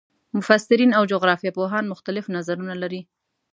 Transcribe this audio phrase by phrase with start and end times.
[0.37, 3.01] مفسرین او جغرافیه پوهان مختلف نظرونه لري.